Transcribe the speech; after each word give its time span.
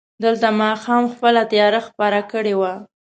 دلته 0.23 0.47
ماښام 0.61 1.03
خپله 1.13 1.41
تياره 1.51 1.81
خپره 1.87 2.19
کړې 2.31 2.53
وه. 2.59 2.73